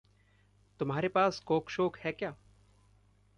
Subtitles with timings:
[0.79, 2.35] तुम्हारे पास कोक-शोक है क्या?